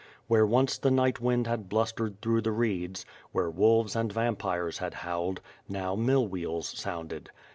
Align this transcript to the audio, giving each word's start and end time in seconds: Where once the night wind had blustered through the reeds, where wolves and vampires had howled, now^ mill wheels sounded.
Where 0.27 0.47
once 0.47 0.79
the 0.79 0.89
night 0.89 1.19
wind 1.21 1.45
had 1.45 1.69
blustered 1.69 2.23
through 2.23 2.41
the 2.41 2.51
reeds, 2.51 3.05
where 3.33 3.51
wolves 3.51 3.95
and 3.95 4.11
vampires 4.11 4.79
had 4.79 4.95
howled, 5.05 5.41
now^ 5.69 5.95
mill 5.95 6.27
wheels 6.27 6.67
sounded. 6.69 7.29